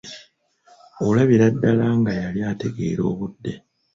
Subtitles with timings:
[1.07, 3.53] Olabira ddala nga yali ategeera obudde.